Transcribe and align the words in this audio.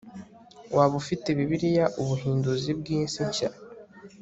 waba 0.75 0.95
ufite 1.01 1.27
bibiliya 1.37 1.85
ubuhinduzi 2.01 2.71
bw'isi 2.79 3.21
nshya 3.29 3.49